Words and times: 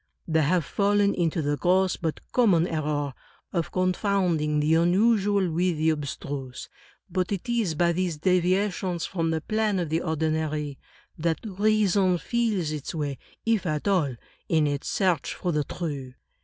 They 0.27 0.41
have 0.41 0.65
fallen 0.65 1.13
into 1.13 1.43
the 1.43 1.57
gross 1.57 1.95
but 1.95 2.21
common 2.31 2.65
error 2.65 3.13
of 3.53 3.71
con 3.71 3.93
founding 3.93 4.59
the 4.59 4.73
unusual 4.73 5.51
with 5.51 5.77
the 5.77 5.91
abstruse. 5.91 6.69
But 7.11 7.31
it 7.31 7.47
is 7.47 7.75
by 7.75 7.91
these 7.91 8.17
deviations 8.17 9.05
from 9.05 9.29
the 9.29 9.41
plane 9.41 9.77
of 9.77 9.89
the 9.89 10.01
ordinary 10.01 10.79
that 11.19 11.37
reason 11.45 12.17
feels 12.17 12.71
its 12.71 12.95
way, 12.95 13.19
if 13.45 13.67
at 13.67 13.87
all, 13.87 14.15
in 14.49 14.65
its 14.65 14.87
search 14.87 15.35
for 15.35 15.51
the 15.51 15.65
true. 15.65 16.15